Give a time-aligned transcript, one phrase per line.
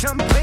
[0.00, 0.39] Champagne,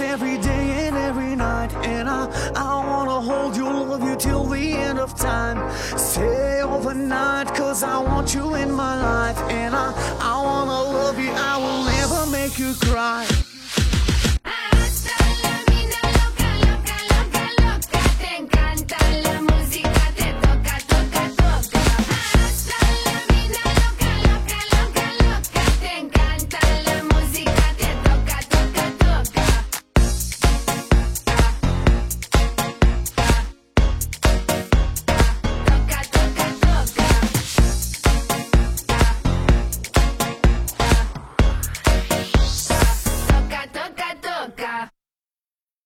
[0.00, 4.72] every day and every night, and I, I wanna hold you, love you till the
[4.72, 5.58] end of time.
[5.98, 11.30] Stay overnight, cause I want you in my life, and I, I wanna love you,
[11.30, 13.26] I will never make you cry.